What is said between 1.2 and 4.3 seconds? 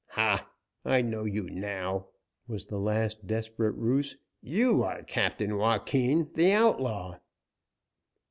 you now!" was the last desperate ruse.